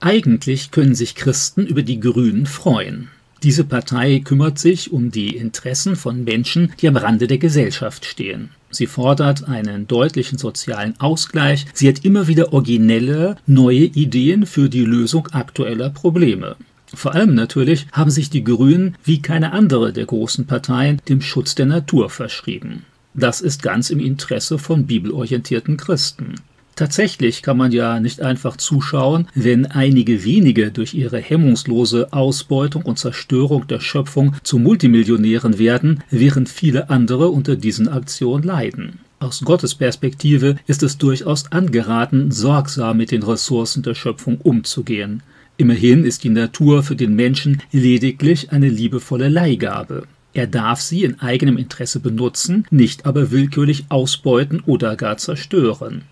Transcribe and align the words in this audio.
Eigentlich 0.00 0.70
können 0.70 0.94
sich 0.94 1.14
Christen 1.14 1.66
über 1.66 1.82
die 1.82 1.98
Grünen 1.98 2.46
freuen. 2.46 3.08
Diese 3.42 3.64
Partei 3.64 4.20
kümmert 4.20 4.58
sich 4.58 4.92
um 4.92 5.10
die 5.10 5.36
Interessen 5.36 5.96
von 5.96 6.24
Menschen, 6.24 6.72
die 6.80 6.88
am 6.88 6.96
Rande 6.96 7.26
der 7.26 7.38
Gesellschaft 7.38 8.04
stehen. 8.04 8.50
Sie 8.70 8.86
fordert 8.86 9.48
einen 9.48 9.86
deutlichen 9.86 10.38
sozialen 10.38 10.98
Ausgleich. 11.00 11.66
Sie 11.72 11.88
hat 11.88 12.04
immer 12.04 12.26
wieder 12.26 12.52
originelle, 12.52 13.36
neue 13.46 13.84
Ideen 13.84 14.46
für 14.46 14.68
die 14.68 14.84
Lösung 14.84 15.28
aktueller 15.28 15.90
Probleme. 15.90 16.56
Vor 16.94 17.14
allem 17.14 17.34
natürlich 17.34 17.86
haben 17.92 18.10
sich 18.10 18.30
die 18.30 18.44
Grünen 18.44 18.96
wie 19.04 19.20
keine 19.20 19.52
andere 19.52 19.92
der 19.92 20.06
großen 20.06 20.46
Parteien 20.46 21.00
dem 21.08 21.20
Schutz 21.20 21.54
der 21.54 21.66
Natur 21.66 22.10
verschrieben. 22.10 22.84
Das 23.14 23.40
ist 23.40 23.62
ganz 23.62 23.90
im 23.90 24.00
Interesse 24.00 24.58
von 24.58 24.86
bibelorientierten 24.86 25.76
Christen. 25.76 26.36
Tatsächlich 26.78 27.42
kann 27.42 27.56
man 27.56 27.72
ja 27.72 27.98
nicht 27.98 28.22
einfach 28.22 28.56
zuschauen, 28.56 29.26
wenn 29.34 29.66
einige 29.66 30.22
wenige 30.22 30.70
durch 30.70 30.94
ihre 30.94 31.18
hemmungslose 31.18 32.12
Ausbeutung 32.12 32.82
und 32.82 33.00
Zerstörung 33.00 33.66
der 33.66 33.80
Schöpfung 33.80 34.36
zu 34.44 34.60
Multimillionären 34.60 35.58
werden, 35.58 36.04
während 36.08 36.48
viele 36.48 36.88
andere 36.88 37.30
unter 37.30 37.56
diesen 37.56 37.88
Aktionen 37.88 38.44
leiden. 38.44 39.00
Aus 39.18 39.40
Gottes 39.40 39.74
Perspektive 39.74 40.54
ist 40.68 40.84
es 40.84 40.98
durchaus 40.98 41.50
angeraten, 41.50 42.30
sorgsam 42.30 42.98
mit 42.98 43.10
den 43.10 43.24
Ressourcen 43.24 43.82
der 43.82 43.96
Schöpfung 43.96 44.40
umzugehen. 44.40 45.24
Immerhin 45.56 46.04
ist 46.04 46.22
die 46.22 46.28
Natur 46.28 46.84
für 46.84 46.94
den 46.94 47.16
Menschen 47.16 47.60
lediglich 47.72 48.52
eine 48.52 48.68
liebevolle 48.68 49.28
Leihgabe. 49.28 50.04
Er 50.32 50.46
darf 50.46 50.80
sie 50.80 51.02
in 51.02 51.18
eigenem 51.18 51.58
Interesse 51.58 51.98
benutzen, 51.98 52.68
nicht 52.70 53.04
aber 53.04 53.32
willkürlich 53.32 53.86
ausbeuten 53.88 54.62
oder 54.64 54.94
gar 54.94 55.16
zerstören. 55.16 56.04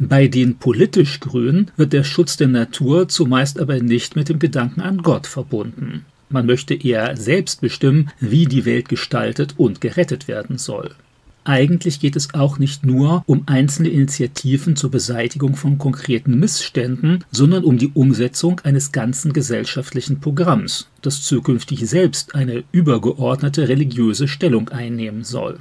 Bei 0.00 0.28
den 0.28 0.58
politisch 0.58 1.18
Grünen 1.18 1.72
wird 1.76 1.92
der 1.92 2.04
Schutz 2.04 2.36
der 2.36 2.46
Natur 2.46 3.08
zumeist 3.08 3.58
aber 3.58 3.80
nicht 3.80 4.14
mit 4.14 4.28
dem 4.28 4.38
Gedanken 4.38 4.80
an 4.80 4.98
Gott 4.98 5.26
verbunden. 5.26 6.04
Man 6.30 6.46
möchte 6.46 6.74
eher 6.74 7.16
selbst 7.16 7.60
bestimmen, 7.60 8.10
wie 8.20 8.46
die 8.46 8.64
Welt 8.64 8.88
gestaltet 8.88 9.54
und 9.56 9.80
gerettet 9.80 10.28
werden 10.28 10.56
soll. 10.56 10.94
Eigentlich 11.42 11.98
geht 11.98 12.14
es 12.14 12.34
auch 12.34 12.58
nicht 12.58 12.84
nur 12.84 13.24
um 13.26 13.44
einzelne 13.46 13.88
Initiativen 13.88 14.76
zur 14.76 14.90
Beseitigung 14.90 15.56
von 15.56 15.78
konkreten 15.78 16.38
Missständen, 16.38 17.24
sondern 17.32 17.64
um 17.64 17.78
die 17.78 17.90
Umsetzung 17.94 18.60
eines 18.60 18.92
ganzen 18.92 19.32
gesellschaftlichen 19.32 20.20
Programms, 20.20 20.88
das 21.00 21.22
zukünftig 21.22 21.88
selbst 21.88 22.34
eine 22.34 22.64
übergeordnete 22.70 23.66
religiöse 23.66 24.28
Stellung 24.28 24.68
einnehmen 24.68 25.24
soll. 25.24 25.58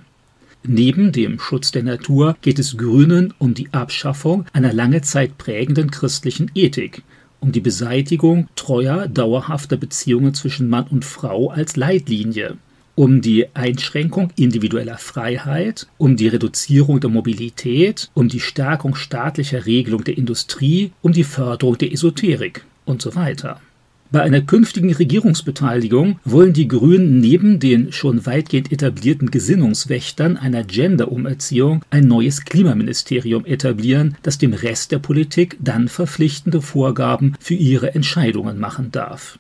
Neben 0.70 1.14
dem 1.14 1.40
Schutz 1.40 1.72
der 1.72 1.84
Natur 1.84 2.36
geht 2.42 2.60
es 2.60 2.76
Grünen 2.76 3.34
um 3.38 3.54
die 3.54 3.70
Abschaffung 3.72 4.46
einer 4.52 4.74
lange 4.74 5.02
Zeit 5.02 5.38
prägenden 5.38 5.92
christlichen 5.92 6.52
Ethik, 6.56 7.04
um 7.40 7.54
die 7.54 7.62
Beseitigung 7.62 8.50
treuer, 8.58 9.08
dauerhafter 9.08 9.78
Beziehungen 9.78 10.34
zwischen 10.34 10.68
Mann 10.68 10.88
und 10.88 11.06
Frau 11.06 11.52
als 11.52 11.78
Leitlinie, 11.78 12.58
um 12.96 13.22
die 13.22 13.46
Einschränkung 13.56 14.34
individueller 14.36 14.98
Freiheit, 14.98 15.88
um 15.98 16.18
die 16.18 16.28
Reduzierung 16.28 17.00
der 17.00 17.12
Mobilität, 17.12 18.10
um 18.14 18.28
die 18.28 18.42
Stärkung 18.42 18.94
staatlicher 18.94 19.66
Regelung 19.66 20.04
der 20.04 20.18
Industrie, 20.18 20.92
um 21.02 21.14
die 21.14 21.24
Förderung 21.24 21.78
der 21.78 21.94
Esoterik 21.94 22.66
und 22.84 23.02
so 23.02 23.16
weiter. 23.16 23.62
Bei 24.10 24.22
einer 24.22 24.40
künftigen 24.40 24.94
Regierungsbeteiligung 24.94 26.20
wollen 26.24 26.54
die 26.54 26.70
Grünen 26.70 27.20
neben 27.20 27.60
den 27.60 27.92
schon 27.92 28.26
weitgehend 28.26 28.72
etablierten 28.72 29.32
Gesinnungswächtern 29.32 30.38
einer 30.38 30.64
Gender-Umerziehung 30.64 31.84
ein 31.90 32.08
neues 32.08 32.46
Klimaministerium 32.46 33.46
etablieren, 33.46 34.16
das 34.24 34.38
dem 34.38 34.54
Rest 34.54 34.94
der 34.94 35.00
Politik 35.00 35.58
dann 35.60 35.90
verpflichtende 35.90 36.62
Vorgaben 36.62 37.34
für 37.42 37.56
ihre 37.56 37.96
Entscheidungen 37.96 38.60
machen 38.60 38.92
darf. 38.94 39.40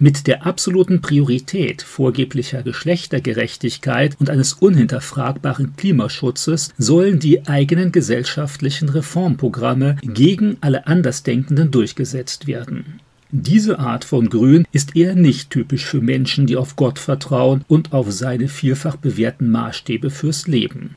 Mit 0.00 0.26
der 0.26 0.46
absoluten 0.46 1.00
Priorität 1.00 1.82
vorgeblicher 1.82 2.62
Geschlechtergerechtigkeit 2.62 4.16
und 4.18 4.30
eines 4.30 4.52
unhinterfragbaren 4.52 5.74
Klimaschutzes 5.76 6.72
sollen 6.78 7.20
die 7.20 7.46
eigenen 7.46 7.92
gesellschaftlichen 7.92 8.88
Reformprogramme 8.88 9.96
gegen 10.02 10.56
alle 10.60 10.86
Andersdenkenden 10.88 11.72
durchgesetzt 11.72 12.48
werden. 12.48 12.97
Diese 13.30 13.78
Art 13.78 14.04
von 14.04 14.28
Grün 14.28 14.66
ist 14.72 14.96
eher 14.96 15.14
nicht 15.14 15.50
typisch 15.50 15.84
für 15.84 16.00
Menschen, 16.00 16.46
die 16.46 16.56
auf 16.56 16.76
Gott 16.76 16.98
vertrauen 16.98 17.64
und 17.68 17.92
auf 17.92 18.10
seine 18.10 18.48
vielfach 18.48 18.96
bewährten 18.96 19.50
Maßstäbe 19.50 20.10
fürs 20.10 20.46
Leben. 20.46 20.96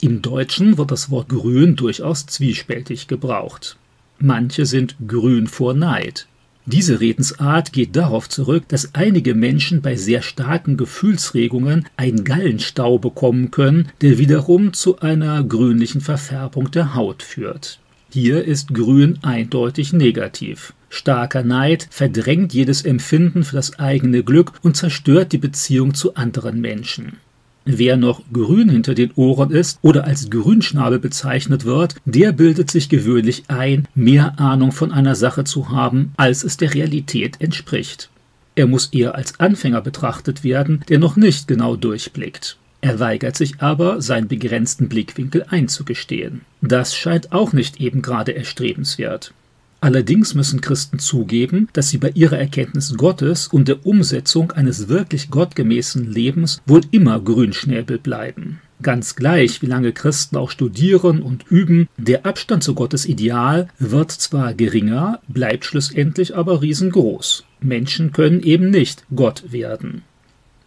Im 0.00 0.22
Deutschen 0.22 0.78
wird 0.78 0.90
das 0.90 1.10
Wort 1.10 1.28
grün 1.28 1.76
durchaus 1.76 2.26
zwiespältig 2.26 3.08
gebraucht. 3.08 3.76
Manche 4.18 4.66
sind 4.66 4.96
grün 5.06 5.46
vor 5.46 5.74
Neid, 5.74 6.26
diese 6.70 7.00
Redensart 7.00 7.72
geht 7.72 7.96
darauf 7.96 8.28
zurück, 8.28 8.64
dass 8.68 8.94
einige 8.94 9.34
Menschen 9.34 9.80
bei 9.80 9.96
sehr 9.96 10.20
starken 10.20 10.76
Gefühlsregungen 10.76 11.86
einen 11.96 12.24
Gallenstau 12.24 12.98
bekommen 12.98 13.50
können, 13.50 13.88
der 14.02 14.18
wiederum 14.18 14.74
zu 14.74 14.98
einer 15.00 15.42
grünlichen 15.42 16.02
Verfärbung 16.02 16.70
der 16.70 16.94
Haut 16.94 17.22
führt. 17.22 17.80
Hier 18.10 18.42
ist 18.42 18.72
Grün 18.72 19.18
eindeutig 19.20 19.92
negativ. 19.92 20.72
Starker 20.88 21.42
Neid 21.42 21.88
verdrängt 21.90 22.54
jedes 22.54 22.80
Empfinden 22.82 23.44
für 23.44 23.56
das 23.56 23.78
eigene 23.78 24.22
Glück 24.22 24.52
und 24.62 24.78
zerstört 24.78 25.32
die 25.32 25.38
Beziehung 25.38 25.92
zu 25.92 26.14
anderen 26.14 26.62
Menschen. 26.62 27.18
Wer 27.66 27.98
noch 27.98 28.22
grün 28.32 28.70
hinter 28.70 28.94
den 28.94 29.12
Ohren 29.16 29.50
ist 29.50 29.78
oder 29.82 30.04
als 30.04 30.30
Grünschnabel 30.30 30.98
bezeichnet 30.98 31.66
wird, 31.66 31.96
der 32.06 32.32
bildet 32.32 32.70
sich 32.70 32.88
gewöhnlich 32.88 33.44
ein, 33.48 33.86
mehr 33.94 34.40
Ahnung 34.40 34.72
von 34.72 34.90
einer 34.90 35.14
Sache 35.14 35.44
zu 35.44 35.68
haben, 35.68 36.12
als 36.16 36.44
es 36.44 36.56
der 36.56 36.72
Realität 36.72 37.38
entspricht. 37.42 38.08
Er 38.54 38.66
muss 38.66 38.86
eher 38.86 39.16
als 39.16 39.38
Anfänger 39.38 39.82
betrachtet 39.82 40.44
werden, 40.44 40.82
der 40.88 40.98
noch 40.98 41.16
nicht 41.16 41.46
genau 41.46 41.76
durchblickt. 41.76 42.56
Er 42.80 43.00
weigert 43.00 43.36
sich 43.36 43.60
aber, 43.60 44.00
seinen 44.00 44.28
begrenzten 44.28 44.88
Blickwinkel 44.88 45.44
einzugestehen. 45.48 46.42
Das 46.60 46.94
scheint 46.94 47.32
auch 47.32 47.52
nicht 47.52 47.80
eben 47.80 48.02
gerade 48.02 48.34
erstrebenswert. 48.34 49.32
Allerdings 49.80 50.34
müssen 50.34 50.60
Christen 50.60 50.98
zugeben, 50.98 51.68
dass 51.72 51.88
sie 51.88 51.98
bei 51.98 52.10
ihrer 52.10 52.38
Erkenntnis 52.38 52.96
Gottes 52.96 53.46
und 53.48 53.68
der 53.68 53.86
Umsetzung 53.86 54.50
eines 54.52 54.88
wirklich 54.88 55.30
gottgemäßen 55.30 56.10
Lebens 56.10 56.60
wohl 56.66 56.80
immer 56.90 57.20
Grünschnäbel 57.20 57.98
bleiben. 57.98 58.60
Ganz 58.82 59.16
gleich, 59.16 59.60
wie 59.62 59.66
lange 59.66 59.92
Christen 59.92 60.36
auch 60.36 60.50
studieren 60.50 61.22
und 61.22 61.44
üben, 61.48 61.88
der 61.96 62.26
Abstand 62.26 62.62
zu 62.62 62.74
Gottes 62.74 63.06
Ideal 63.06 63.68
wird 63.78 64.12
zwar 64.12 64.54
geringer, 64.54 65.20
bleibt 65.28 65.64
schlussendlich 65.64 66.36
aber 66.36 66.62
riesengroß. 66.62 67.44
Menschen 67.60 68.12
können 68.12 68.40
eben 68.40 68.70
nicht 68.70 69.04
Gott 69.14 69.50
werden. 69.50 70.02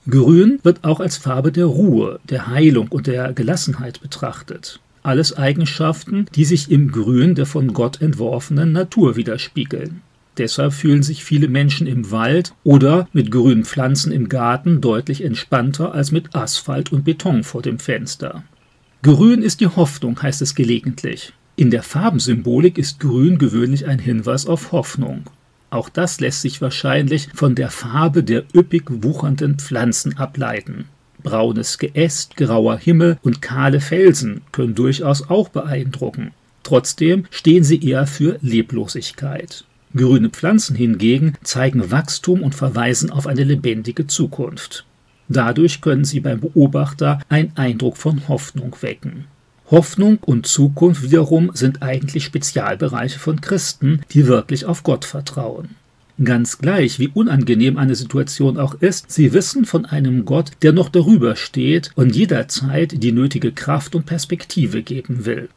Grün 0.10 0.60
wird 0.64 0.84
auch 0.84 1.00
als 1.00 1.18
Farbe 1.18 1.52
der 1.52 1.66
Ruhe, 1.66 2.20
der 2.30 2.48
Heilung 2.48 2.88
und 2.90 3.08
der 3.08 3.34
Gelassenheit 3.34 4.02
betrachtet 4.02 4.80
alles 5.04 5.36
Eigenschaften, 5.38 6.26
die 6.36 6.46
sich 6.46 6.72
im 6.72 6.92
Grün 6.92 7.36
der 7.36 7.46
von 7.46 7.74
Gott 7.74 8.02
entworfenen 8.02 8.72
Natur 8.72 9.16
widerspiegeln. 9.16 10.02
Deshalb 10.38 10.74
fühlen 10.74 11.04
sich 11.04 11.24
viele 11.24 11.50
Menschen 11.50 11.88
im 11.88 12.12
Wald 12.12 12.54
oder 12.64 13.08
mit 13.12 13.32
grünen 13.32 13.66
Pflanzen 13.66 14.12
im 14.12 14.30
Garten 14.30 14.80
deutlich 14.80 15.24
entspannter 15.24 15.94
als 15.94 16.12
mit 16.12 16.36
Asphalt 16.36 16.92
und 16.92 17.04
Beton 17.04 17.44
vor 17.44 17.62
dem 17.62 17.80
Fenster. 17.80 18.44
Grün 19.04 19.42
ist 19.42 19.60
die 19.60 19.68
Hoffnung, 19.68 20.22
heißt 20.22 20.42
es 20.42 20.56
gelegentlich. 20.56 21.34
In 21.58 21.70
der 21.70 21.84
Farbensymbolik 21.84 22.78
ist 22.78 23.00
Grün 23.00 23.38
gewöhnlich 23.38 23.88
ein 23.88 24.00
Hinweis 24.00 24.46
auf 24.46 24.72
Hoffnung. 24.72 25.24
Auch 25.72 25.90
das 25.90 26.20
lässt 26.20 26.42
sich 26.42 26.62
wahrscheinlich 26.62 27.30
von 27.34 27.56
der 27.56 27.72
Farbe 27.72 28.24
der 28.24 28.44
üppig 28.54 28.84
wuchernden 28.88 29.58
Pflanzen 29.58 30.18
ableiten. 30.18 30.90
Braunes 31.24 31.78
Geäst, 31.78 32.36
grauer 32.36 32.78
Himmel 32.78 33.18
und 33.24 33.42
kahle 33.42 33.80
Felsen 33.80 34.42
können 34.52 34.76
durchaus 34.76 35.30
auch 35.30 35.50
beeindrucken. 35.50 36.32
Trotzdem 36.64 37.26
stehen 37.32 37.64
sie 37.64 37.82
eher 37.84 38.06
für 38.06 38.38
Leblosigkeit. 38.42 39.64
Grüne 39.96 40.30
Pflanzen 40.30 40.76
hingegen 40.76 41.34
zeigen 41.42 41.90
Wachstum 41.90 42.44
und 42.44 42.54
verweisen 42.54 43.10
auf 43.10 43.26
eine 43.26 43.44
lebendige 43.44 44.08
Zukunft. 44.08 44.86
Dadurch 45.30 45.80
können 45.80 46.04
sie 46.04 46.20
beim 46.20 46.42
Beobachter 46.42 47.22
einen 47.30 47.56
Eindruck 47.56 47.96
von 47.96 48.28
Hoffnung 48.28 48.76
wecken. 48.82 49.26
Hoffnung 49.72 50.18
und 50.18 50.46
Zukunft 50.46 51.02
wiederum 51.02 51.52
sind 51.54 51.82
eigentlich 51.82 52.26
Spezialbereiche 52.26 53.20
von 53.20 53.40
Christen, 53.40 54.02
die 54.12 54.28
wirklich 54.28 54.66
auf 54.66 54.84
Gott 54.84 55.06
vertrauen. 55.06 55.70
Ganz 56.22 56.58
gleich, 56.58 57.00
wie 57.00 57.08
unangenehm 57.08 57.78
eine 57.78 57.96
Situation 57.96 58.58
auch 58.58 58.76
ist, 58.76 59.10
sie 59.10 59.34
wissen 59.34 59.66
von 59.66 59.86
einem 59.86 60.26
Gott, 60.26 60.52
der 60.62 60.74
noch 60.74 60.90
darüber 60.90 61.38
steht 61.38 61.92
und 61.96 62.16
jederzeit 62.16 63.02
die 63.02 63.14
nötige 63.14 63.54
Kraft 63.54 63.96
und 63.96 64.06
Perspektive 64.06 64.84
geben 64.84 65.26
will. 65.26 65.50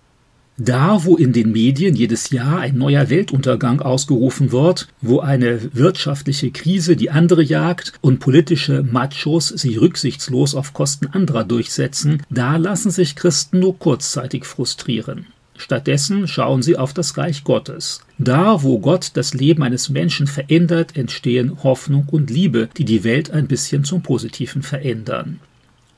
Da, 0.57 1.05
wo 1.05 1.17
in 1.17 1.33
den 1.33 1.51
Medien 1.51 1.97
jedes 1.97 2.31
Jahr 2.31 2.61
ein 2.61 2.79
neuer 2.79 3.11
Weltuntergang 3.11 3.81
ausgerufen 3.81 4.53
wird, 4.53 4.87
wo 5.01 5.19
eine 5.19 5.75
wirtschaftliche 5.75 6.53
Krise 6.53 6.95
die 6.95 7.11
andere 7.11 7.43
jagt 7.43 7.93
und 8.01 8.21
politische 8.21 8.85
Machos 8.85 9.49
sich 9.49 9.81
rücksichtslos 9.81 10.55
auf 10.55 10.73
Kosten 10.73 11.09
anderer 11.09 11.43
durchsetzen, 11.43 12.23
da 12.31 12.57
lassen 12.57 12.93
sich 12.93 13.17
Christen 13.17 13.59
nur 13.59 13.77
kurzzeitig 13.79 14.45
frustrieren. 14.45 15.27
Stattdessen 15.57 16.29
schauen 16.29 16.63
sie 16.63 16.77
auf 16.77 16.93
das 16.93 17.17
Reich 17.17 17.43
Gottes. 17.43 18.01
Da, 18.19 18.63
wo 18.63 18.79
Gott 18.79 19.13
das 19.15 19.35
Leben 19.35 19.63
eines 19.65 19.89
Menschen 19.89 20.29
verändert, 20.29 20.97
entstehen 20.97 21.65
Hoffnung 21.65 22.07
und 22.11 22.31
Liebe, 22.31 22.69
die 22.77 22.85
die 22.85 23.03
Welt 23.03 23.31
ein 23.33 23.49
bisschen 23.49 23.85
zum 23.85 24.03
Positiven 24.03 24.63
verändern. 24.63 25.41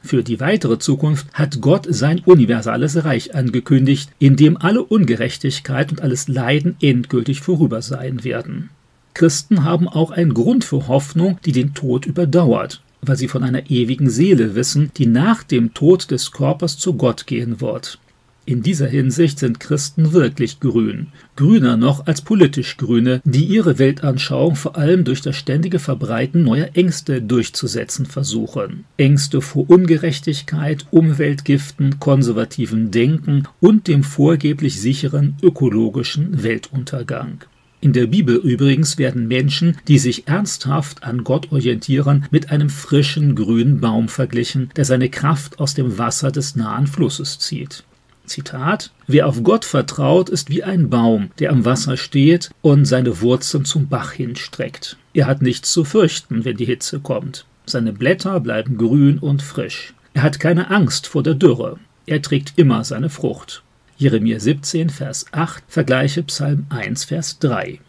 Für 0.06 0.23
die 0.23 0.38
weitere 0.38 0.79
Zukunft 0.79 1.26
hat 1.32 1.61
Gott 1.61 1.88
sein 1.91 2.20
universales 2.25 3.05
Reich 3.05 3.35
angekündigt, 3.35 4.08
in 4.20 4.37
dem 4.37 4.56
alle 4.56 4.85
Ungerechtigkeit 4.85 5.91
und 5.91 6.00
alles 6.00 6.29
Leiden 6.29 6.76
endgültig 6.81 7.41
vorüber 7.41 7.82
sein 7.82 8.23
werden. 8.23 8.70
Christen 9.14 9.64
haben 9.64 9.88
auch 9.88 10.12
einen 10.12 10.32
Grund 10.32 10.64
für 10.64 10.87
Hoffnung, 10.87 11.41
die 11.44 11.50
den 11.50 11.75
Tod 11.75 12.06
überdauert, 12.06 12.82
weil 13.03 13.17
sie 13.17 13.26
von 13.26 13.43
einer 13.43 13.69
ewigen 13.69 14.08
Seele 14.08 14.55
wissen, 14.55 14.93
die 14.97 15.06
nach 15.06 15.43
dem 15.43 15.75
Tod 15.75 16.12
des 16.12 16.31
Körpers 16.31 16.79
zu 16.79 16.94
Gott 16.94 17.26
gehen 17.26 17.61
wird. 17.61 17.99
In 18.48 18.62
dieser 18.62 18.87
Hinsicht 18.87 19.40
sind 19.40 19.58
Christen 19.58 20.12
wirklich 20.12 20.60
grün, 20.60 21.08
grüner 21.34 21.76
noch 21.76 22.06
als 22.06 22.22
politisch 22.22 22.76
Grüne, 22.76 23.20
die 23.25 23.44
ihre 23.44 23.81
Weltanschauung 23.81 24.54
vor 24.54 24.76
allem 24.76 25.02
durch 25.02 25.20
das 25.20 25.34
ständige 25.34 25.81
Verbreiten 25.81 26.44
neuer 26.44 26.69
Ängste 26.75 27.20
durchzusetzen 27.20 28.06
versuchen. 28.06 28.84
Ängste 28.98 29.40
vor 29.40 29.69
Ungerechtigkeit, 29.69 30.87
Umweltgiften, 30.93 31.98
konservativem 31.98 32.93
Denken 32.93 33.48
und 33.58 33.88
dem 33.88 34.04
vorgeblich 34.04 34.81
sicheren 34.81 35.34
ökologischen 35.43 36.44
Weltuntergang. 36.44 37.40
In 37.81 37.93
der 37.93 38.06
Bibel 38.06 38.37
übrigens 38.37 38.96
werden 38.96 39.26
Menschen, 39.26 39.76
die 39.88 39.98
sich 39.98 40.28
ernsthaft 40.28 41.02
an 41.02 41.25
Gott 41.25 41.50
orientieren, 41.50 42.26
mit 42.31 42.50
einem 42.50 42.70
frischen 42.70 43.34
grünen 43.34 43.81
Baum 43.81 44.08
verglichen, 44.08 44.70
der 44.76 44.84
seine 44.84 45.10
Kraft 45.10 45.58
aus 45.58 45.75
dem 45.75 45.98
Wasser 45.98 46.31
des 46.31 46.54
nahen 46.54 46.87
Flusses 46.87 47.40
zieht. 47.40 47.82
Zitat, 48.26 48.90
wer 49.06 49.26
auf 49.26 49.43
Gott 49.43 49.64
vertraut, 49.64 50.28
ist 50.28 50.50
wie 50.50 50.62
ein 50.62 50.90
Baum, 50.90 51.31
der 51.38 51.50
am 51.50 51.64
Wasser 51.64 51.96
steht 51.96 52.50
und 52.62 52.84
seine 52.84 53.20
Wurzeln 53.20 53.64
zum 53.64 53.88
Bach 53.88 54.12
hinstreckt. 54.12 54.96
Er 55.14 55.26
hat 55.26 55.43
nichts 55.43 55.73
zu 55.73 55.84
fürchten, 55.84 56.44
wenn 56.44 56.56
die 56.56 56.64
Hitze 56.64 57.00
kommt. 57.00 57.46
Seine 57.67 57.93
Blätter 57.93 58.38
bleiben 58.40 58.76
grün 58.76 59.19
und 59.19 59.43
frisch. 59.43 59.94
Er 60.14 60.23
hat 60.23 60.40
keine 60.40 60.70
Angst 60.70 61.06
vor 61.06 61.23
der 61.23 61.34
Dürre. 61.34 61.78
Er 62.06 62.23
trägt 62.23 62.55
immer 62.56 62.84
seine 62.84 63.11
Frucht. 63.11 63.62
Jeremia 63.99 64.38
17, 64.38 64.90
Vers 64.90 65.26
8, 65.32 65.64
vergleiche 65.69 66.22
Psalm 66.22 66.67
1, 66.69 67.05
Vers 67.05 67.38
3. 67.38 67.81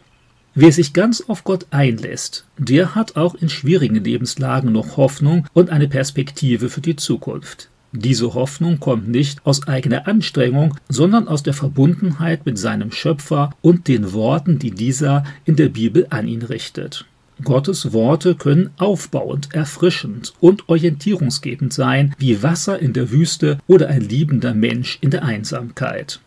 Wer 0.54 0.72
sich 0.72 0.92
ganz 0.92 1.20
auf 1.20 1.44
Gott 1.44 1.66
einlässt, 1.70 2.44
der 2.56 2.94
hat 2.94 3.16
auch 3.16 3.34
in 3.36 3.48
schwierigen 3.48 4.02
Lebenslagen 4.02 4.72
noch 4.72 4.96
Hoffnung 4.96 5.46
und 5.52 5.70
eine 5.70 5.86
Perspektive 5.86 6.68
für 6.68 6.80
die 6.80 6.96
Zukunft. 6.96 7.68
Diese 7.92 8.34
Hoffnung 8.34 8.80
kommt 8.80 9.08
nicht 9.08 9.46
aus 9.46 9.66
eigener 9.66 10.06
Anstrengung, 10.06 10.76
sondern 10.88 11.26
aus 11.26 11.42
der 11.42 11.54
Verbundenheit 11.54 12.44
mit 12.44 12.58
seinem 12.58 12.92
Schöpfer 12.92 13.50
und 13.62 13.88
den 13.88 14.12
Worten, 14.12 14.58
die 14.58 14.72
dieser 14.72 15.24
in 15.46 15.56
der 15.56 15.70
Bibel 15.70 16.06
an 16.10 16.28
ihn 16.28 16.42
richtet. 16.42 17.06
Gottes 17.42 17.92
Worte 17.92 18.34
können 18.34 18.70
aufbauend, 18.78 19.54
erfrischend 19.54 20.34
und 20.40 20.68
orientierungsgebend 20.68 21.72
sein, 21.72 22.14
wie 22.18 22.42
Wasser 22.42 22.78
in 22.78 22.92
der 22.92 23.10
Wüste 23.10 23.58
oder 23.66 23.88
ein 23.88 24.02
liebender 24.02 24.54
Mensch 24.54 24.98
in 25.00 25.10
der 25.10 25.24
Einsamkeit. 25.24 26.20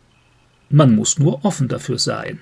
Man 0.69 0.95
muss 0.95 1.19
nur 1.19 1.43
offen 1.43 1.67
dafür 1.67 1.99
sein. 1.99 2.39